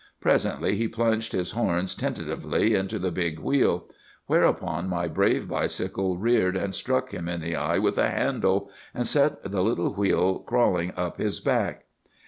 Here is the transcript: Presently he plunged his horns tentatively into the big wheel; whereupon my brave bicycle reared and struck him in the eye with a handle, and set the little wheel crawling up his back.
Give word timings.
Presently 0.19 0.77
he 0.77 0.87
plunged 0.87 1.31
his 1.31 1.51
horns 1.51 1.93
tentatively 1.93 2.73
into 2.73 2.97
the 2.97 3.11
big 3.11 3.37
wheel; 3.37 3.87
whereupon 4.25 4.89
my 4.89 5.07
brave 5.07 5.47
bicycle 5.47 6.17
reared 6.17 6.57
and 6.57 6.73
struck 6.73 7.11
him 7.13 7.29
in 7.29 7.39
the 7.39 7.55
eye 7.55 7.77
with 7.77 7.99
a 7.99 8.09
handle, 8.09 8.71
and 8.95 9.05
set 9.05 9.43
the 9.43 9.61
little 9.61 9.93
wheel 9.93 10.39
crawling 10.39 10.91
up 10.97 11.17
his 11.17 11.39
back. 11.39 11.85